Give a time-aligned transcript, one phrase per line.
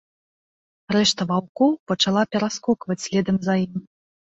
[0.97, 3.83] Рэшта ваўкоў пачала пераскокваць следам за ім.